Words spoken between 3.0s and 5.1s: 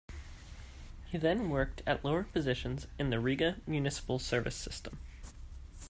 the Riga municipal service system.